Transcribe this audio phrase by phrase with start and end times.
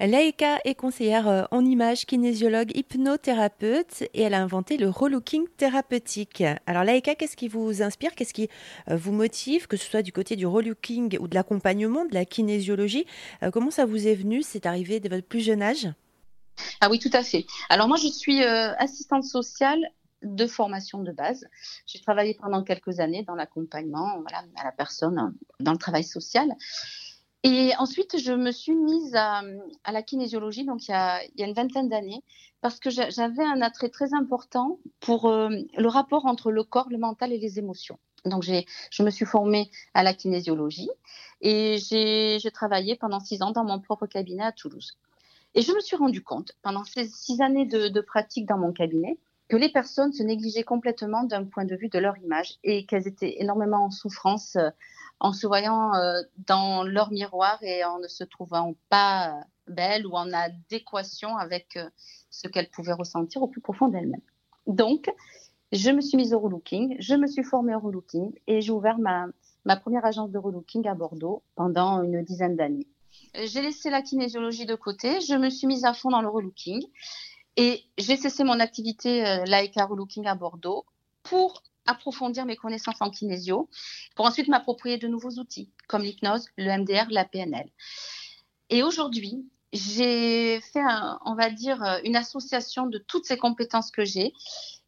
[0.00, 6.44] Laïka est conseillère euh, en images, kinésiologue, hypnothérapeute et elle a inventé le relooking thérapeutique.
[6.66, 8.14] Alors Laïka, qu'est-ce qui vous inspire?
[8.14, 8.48] Qu'est-ce qui
[8.88, 12.24] euh, vous motive, que ce soit du côté du relooking ou de l'accompagnement, de la
[12.24, 13.06] kinésiologie
[13.42, 14.42] euh, Comment ça vous est venu?
[14.42, 15.88] C'est arrivé dès votre plus jeune âge?
[16.80, 17.44] Ah oui, tout à fait.
[17.68, 19.80] Alors moi, je suis assistante sociale
[20.22, 21.46] de formation de base.
[21.86, 24.22] J'ai travaillé pendant quelques années dans l'accompagnement
[24.56, 26.48] à la personne dans le travail social.
[27.44, 29.42] Et ensuite, je me suis mise à,
[29.90, 32.24] la kinésiologie, donc il y a, une vingtaine d'années,
[32.60, 36.98] parce que j'avais un attrait très important pour euh, le rapport entre le corps, le
[36.98, 37.98] mental et les émotions.
[38.24, 40.90] Donc, je me suis formée à la kinésiologie
[41.40, 44.98] et j'ai travaillé pendant six ans dans mon propre cabinet à Toulouse.
[45.54, 49.16] Et je me suis rendu compte, pendant ces six années de pratique dans mon cabinet,
[49.48, 53.08] que les personnes se négligeaient complètement d'un point de vue de leur image et qu'elles
[53.08, 54.70] étaient énormément en souffrance euh,
[55.20, 59.34] en se voyant euh, dans leur miroir et en ne se trouvant pas
[59.66, 61.88] belle ou en adéquation avec euh,
[62.30, 64.20] ce qu'elles pouvaient ressentir au plus profond d'elles-mêmes.
[64.66, 65.10] Donc,
[65.72, 68.98] je me suis mise au relooking, je me suis formée au relooking et j'ai ouvert
[68.98, 69.26] ma,
[69.64, 72.86] ma première agence de relooking à Bordeaux pendant une dizaine d'années.
[73.34, 76.82] J'ai laissé la kinésiologie de côté, je me suis mise à fond dans le relooking
[77.56, 80.86] et j'ai cessé mon activité euh, Laika Relooking à Bordeaux
[81.22, 83.68] pour approfondir mes connaissances en kinésio,
[84.14, 87.68] pour ensuite m'approprier de nouveaux outils comme l'hypnose, le MDR, la PNL.
[88.70, 90.82] Et aujourd'hui, j'ai fait,
[91.24, 94.32] on va dire, une association de toutes ces compétences que j'ai.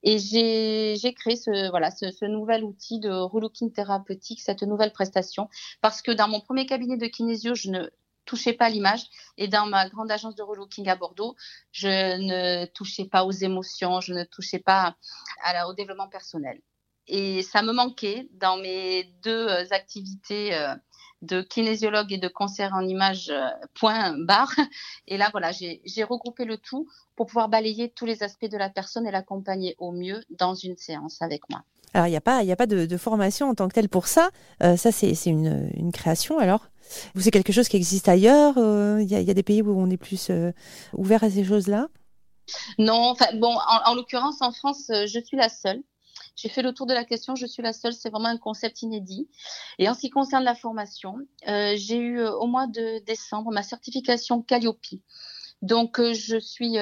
[0.03, 5.49] Et j'ai créé ce, nouvel outil de relooking thérapeutique, cette nouvelle prestation,
[5.83, 7.91] parce que dans mon premier cabinet de kinésio, je ne
[8.25, 9.05] touchais pas à l'image.
[9.37, 11.37] Et dans ma grande agence de relooking à Bordeaux,
[11.73, 14.97] je ne touchais pas aux émotions, je ne touchais pas
[15.67, 16.61] au développement personnel.
[17.11, 20.77] Et ça me manquait dans mes deux euh, activités euh,
[21.23, 24.55] de kinésiologue et de concert en images euh, point barre.
[25.09, 26.87] Et là, voilà, j'ai regroupé le tout
[27.17, 30.77] pour pouvoir balayer tous les aspects de la personne et l'accompagner au mieux dans une
[30.77, 31.63] séance avec moi.
[31.95, 34.07] Alors, il n'y a pas, y a pas de, formation en tant que telle pour
[34.07, 34.31] ça.
[34.61, 36.69] ça, c'est une, une, création alors
[37.17, 38.55] Ou c'est quelque chose qui existe ailleurs
[39.01, 40.31] Il y, y, a des pays où on est plus
[40.93, 41.89] ouvert à ces choses-là?
[42.79, 45.83] Non, bon, en, en l'occurrence, en France, je suis la seule.
[46.41, 48.81] J'ai fait le tour de la question, je suis la seule, c'est vraiment un concept
[48.81, 49.29] inédit.
[49.79, 51.19] Et en ce qui concerne la formation,
[51.49, 54.81] euh, j'ai eu euh, au mois de décembre ma certification Calliope.
[55.61, 56.79] Donc, euh, je suis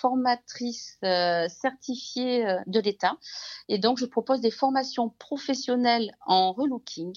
[0.00, 3.16] formatrice certifiée de l'État
[3.68, 7.12] et donc je propose des formations professionnelles en relooking.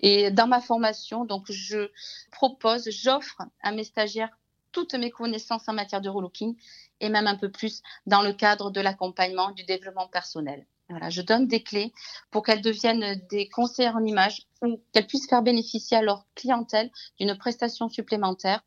[0.00, 1.90] Et dans ma formation, donc je
[2.30, 4.36] propose, j'offre à mes stagiaires
[4.70, 6.56] toutes mes connaissances en matière de relooking
[7.00, 10.66] et même un peu plus dans le cadre de l'accompagnement du développement personnel.
[11.10, 11.92] Je donne des clés
[12.30, 14.46] pour qu'elles deviennent des conseillères en images
[14.92, 18.62] qu'elles puissent faire bénéficier à leur clientèle d'une prestation supplémentaire,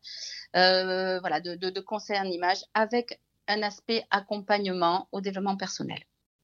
[0.56, 5.98] euh, voilà, de conseils en images avec un aspect accompagnement au développement personnel.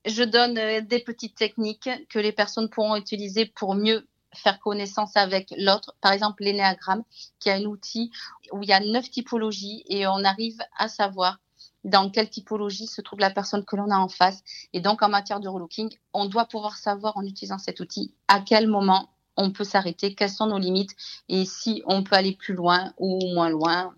[0.04, 5.16] Je donne euh, des petites techniques que les personnes pourront utiliser pour mieux faire connaissance
[5.16, 5.94] avec l'autre.
[6.00, 7.04] Par exemple, l'énéagramme,
[7.38, 8.10] qui est un outil
[8.50, 11.38] où il y a neuf typologies et on arrive à savoir
[11.84, 14.42] dans quelle typologie se trouve la personne que l'on a en face.
[14.72, 18.40] Et donc, en matière de relooking, on doit pouvoir savoir en utilisant cet outil à
[18.40, 20.94] quel moment on peut s'arrêter, quelles sont nos limites
[21.28, 23.94] et si on peut aller plus loin ou moins loin.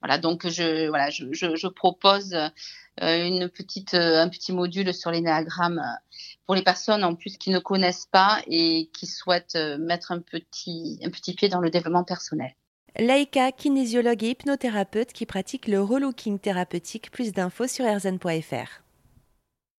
[0.00, 5.12] Voilà, donc je, voilà, je, je, propose euh, une petite, euh, un petit module sur
[5.12, 10.10] l'énéagramme euh, pour les personnes en plus qui ne connaissent pas et qui souhaitent mettre
[10.10, 12.52] un petit, un petit pied dans le développement personnel.
[12.98, 17.10] Laïka, kinésiologue et hypnothérapeute qui pratique le relooking thérapeutique.
[17.10, 18.81] Plus d'infos sur erzen.fr.